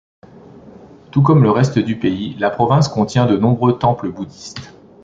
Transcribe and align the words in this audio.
Tout 1.11 1.21
comme 1.21 1.43
le 1.43 1.51
reste 1.51 1.77
du 1.77 1.95
pays, 1.99 2.35
la 2.39 2.49
province 2.49 2.87
contient 2.87 3.27
de 3.27 3.37
nombreux 3.37 3.77
temples 3.77 4.11
bouddhistes. 4.11 4.73